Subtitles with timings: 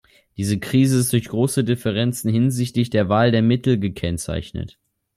[0.35, 4.79] Diese Krise ist durch große Differenzen hinsichtlich der Wahl der Mittel gekennzeichnet.